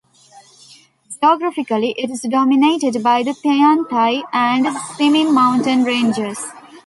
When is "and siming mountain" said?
4.33-5.83